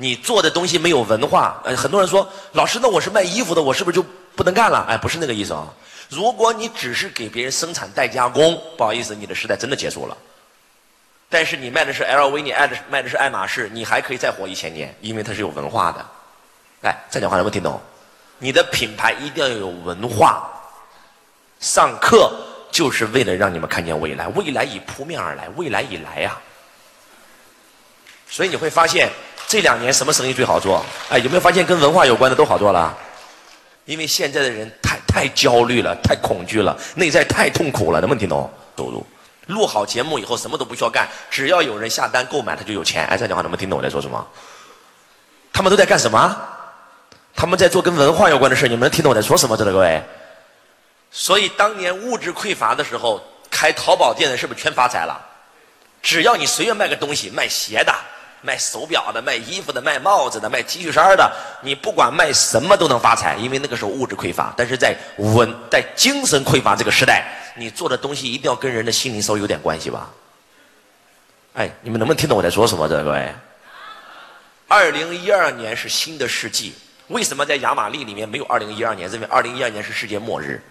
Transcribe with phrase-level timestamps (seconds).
[0.00, 1.60] 你做的东西没有文化。
[1.64, 4.86] 呃，很多人说，老师，那我是卖衣服的，我是不是就不能干了？
[4.88, 5.68] 哎，不是那个意思啊。
[6.08, 10.16] 如果你只是给别人生产代加工，不好意思，你的时代真的结束了。
[11.28, 16.04] 但是你卖的是 LV，你爱的卖的是爱马仕，你还可以再活一千年，因为它是有文化的。
[16.82, 17.80] 哎，这讲话能不能听懂？
[18.38, 20.50] 你的品牌一定要有文化。
[21.60, 22.32] 上课
[22.72, 26.36] 就是为了让你们看见未来，未来已扑面而来，未来已来呀。
[28.28, 29.10] 所以你会发现
[29.50, 30.80] 这两年什么生意最好做？
[31.08, 32.96] 哎，有没有发现跟文化有关的都好做了？
[33.84, 37.98] 因为现在的人太太焦虑了，太恐惧了，内在太痛苦了。
[37.98, 38.48] 能不能听懂？
[38.78, 39.04] 收入
[39.48, 43.04] 录好节目以后什么都不需要干，只要有人下单购买，他就有钱。
[43.06, 44.24] 哎，这讲话能不能听懂我在说什么？
[45.52, 46.40] 他们都在干什么？
[47.34, 49.56] 他们在做跟文化有关的事你们能听懂我在说什么？
[49.56, 50.00] 知道各位？
[51.10, 55.20] 所以当年物质匮乏的时候，开淘宝店的是不是全发财了？
[56.00, 57.92] 只要你随便卖个东西，卖鞋的。
[58.42, 64.52] 卖手表的、卖衣服的、卖帽子的、卖 T 恤衫的，你不管卖什么都能发财，因为那个时候物质匮乏。
[64.56, 70.10] 但是在文在精神匮乏这个时代，你做的东西一定要跟人的心灵稍微有点关系吧？
[71.52, 72.88] 哎，你们能不能听懂我在说什么？
[72.88, 73.34] 这各位，
[74.68, 76.72] 二零一二年是新的世纪，
[77.08, 79.10] 为什么在亚玛利里面没有二零一二年？
[79.10, 80.62] 认为二零一二年是世界末日，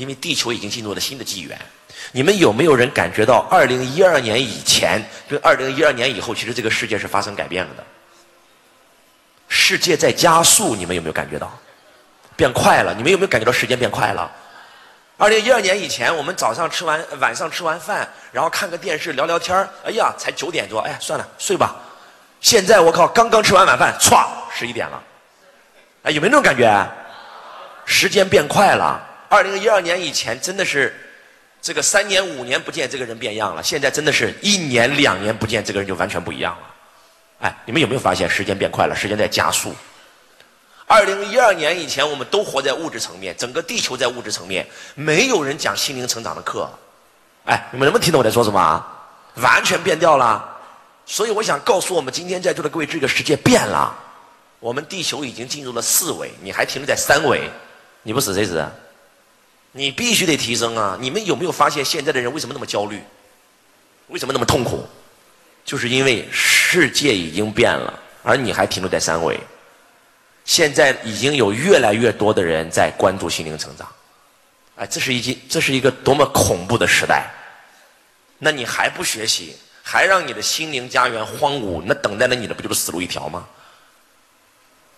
[0.00, 1.58] 因为地球已经进入了新的纪元。
[2.12, 7.84] 你们有没有人感觉到，二零一二年以前跟二零一二年以后，其实这个世界是发生改变了的？
[9.48, 11.52] 世界在加速，你们有没有感觉到？
[12.34, 14.30] 变快了，你们有没有感觉到时间变快了？
[15.18, 19.54] 二零一二年以前，我们早上吃完，晚上吃完饭，然后看个电视，聊聊天
[19.84, 21.76] 哎呀，才九点多，哎，算了，睡吧。
[22.40, 25.02] 现在我靠，刚刚吃完晚饭，歘，十一点了。
[26.04, 26.90] 哎，有没有那种感觉？
[27.84, 29.08] 时间变快了。
[29.30, 30.92] 二零一二年以前，真的是。
[31.62, 33.62] 这个三年五年不见，这个人变样了。
[33.62, 36.66] 现在真的是一年两年不见，这个人就完全不一样了。
[37.40, 38.96] 哎，你们有没有发现时间变快了？
[38.96, 39.74] 时间在加速。
[40.86, 46.66] 二零一二年以前，我们都活在物质层面，整个地球在物质层面，没有人讲心灵成长的课。
[47.44, 48.86] 哎，你们能不能听懂我在说什么？
[49.34, 50.42] 完全变掉了。
[51.04, 53.94] 所以我想告诉我们今天在座的各位，这个世界变了。
[54.60, 57.50] 我们地球已经进入了四维，你还停留在三维，
[58.02, 58.66] 你不死谁死？
[59.72, 60.98] 你必须得提升啊！
[61.00, 63.02] 你们有没有发现现在的人为什么那么焦虑？
[64.08, 64.84] 为什么那么痛苦？
[65.64, 69.38] 就是因为世界已经变了，而你还停留在三维。
[70.44, 73.86] 现在已经有越来越多的人在关注心灵成长，
[74.74, 77.30] 哎，这是一件，这是一个多么恐怖的时代！
[78.38, 83.46] 那你还不学习，还让你的心灵家园荒芜，那等待着你的不就是死路一条吗？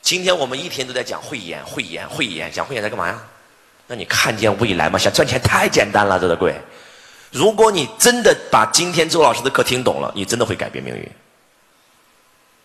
[0.00, 3.22] 今天我们一天都在讲慧眼，慧眼，慧眼，讲慧眼在干嘛呀？
[3.92, 4.98] 那你看见未来吗？
[4.98, 6.58] 想赚钱太简单了，这个贵。
[7.30, 11.06] 如果你真的把今天周老师的课听懂了，你真的会改变命运。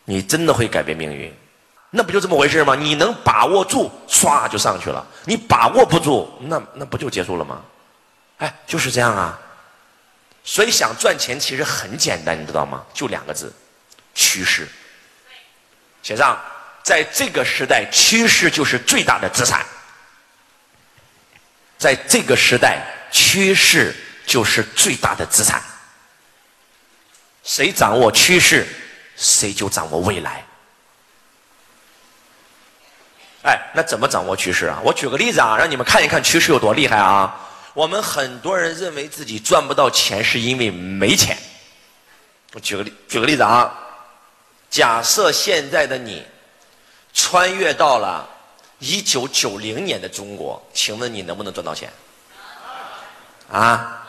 [0.05, 1.29] 你真的会改变命运，
[1.89, 2.75] 那不就这么回事吗？
[2.75, 7.61] 你能把握住，唰就上去了；你把握不住，那那不就结束了吗？
[8.37, 9.37] 哎，就是这样啊。
[10.45, 12.85] 所以想赚钱其实很简单，你知道吗？
[12.93, 13.51] 就两个字：
[14.15, 14.65] 趋势。
[16.01, 16.39] 写上，
[16.83, 19.65] 在这个时代，趋势就是最大的资产。
[21.77, 23.95] 在这个时代，趋势
[24.25, 25.61] 就是最大的资产。
[27.43, 28.67] 谁掌握趋势，
[29.15, 30.43] 谁就掌握未来。
[33.43, 34.79] 哎，那怎么掌握趋势啊？
[34.83, 37.33] 我举个例子啊，让你们看一看趋势有多厉害啊！
[37.73, 41.37] 我们很多人认为自己赚不到钱，是因为没钱。
[42.53, 43.71] 我举个例，举个例子啊，
[44.69, 46.25] 假设现在的你
[47.13, 48.27] 穿越到了。
[48.79, 51.91] 一九九零年的中国，请问你能不能赚到钱？
[53.51, 54.03] 啊？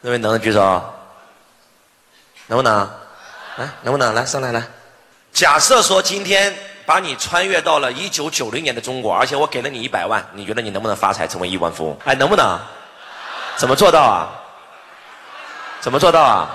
[0.00, 0.82] 那位能举手？
[2.46, 2.90] 能不能？
[3.56, 4.62] 来，能不能来上来来？
[5.32, 11.98] 假设说今天把你穿越到了一九九零年的中国，而且我给了你一百万，你觉得你能不能发财成为亿万富翁？
[12.04, 12.58] 哎，能不能？
[13.56, 14.28] 怎么做到啊？
[15.80, 16.50] 怎么做到啊？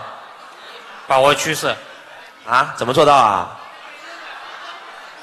[1.07, 1.75] 把握趋势。
[2.45, 2.73] 啊？
[2.77, 3.58] 怎么做到啊？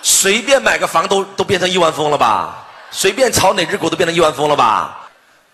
[0.06, 2.64] 随便买个房都都变成亿万富翁了吧？
[2.92, 4.96] 随便炒哪只股都变成亿万富翁了吧？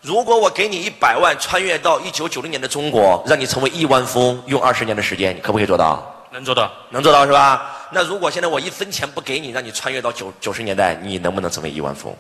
[0.02, 6.06] 如果我给你一百万，穿越到一九九零年的中国，让你成为亿万富翁，用二十年的时间，你可不可以做到？
[6.30, 7.62] 能做到，能做到是吧？
[7.92, 12.16] 那如果现在我一分钱不给你，让你穿越到九九十年代，你能不能成为亿万富翁？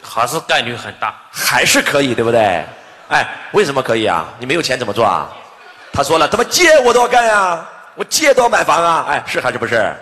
[0.00, 2.64] 还是概率很大，还是可以，对不对？
[3.08, 4.26] 哎，为什么可以啊？
[4.38, 5.28] 你没有钱怎么做啊？
[5.92, 7.62] 他说了，他妈借我都要干呀，
[7.94, 9.04] 我借都要买房啊！
[9.06, 9.94] 哎，是还是不是？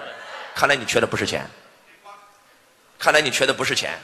[0.61, 1.43] 看来你缺的不是钱，
[2.99, 3.99] 看来你缺的不是钱。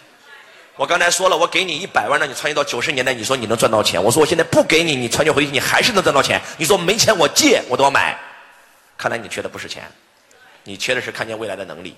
[0.76, 4.02] 我刚才说了，我给你一百万，让你穿越到九十年代，你说你能赚到钱？
[4.02, 6.40] 我说我现在不给你，你穿越回去，你还是能赚到钱。
[6.56, 8.18] 你说没钱，我借我都要买。
[8.96, 9.82] 看来你缺的不是钱，
[10.64, 11.94] 你缺的是看见未来的能力。